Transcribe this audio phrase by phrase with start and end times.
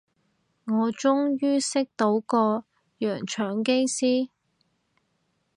[0.65, 2.65] 我終於識到個
[2.97, 4.29] 洋腸機師